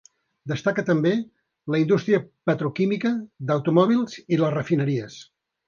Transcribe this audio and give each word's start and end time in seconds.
Destaca 0.51 0.83
també 0.87 1.11
la 1.75 1.81
indústria 1.83 2.21
petroquímica, 2.51 3.13
d'automòbils 3.53 4.19
i 4.25 4.41
les 4.43 4.59
refineries. 4.59 5.23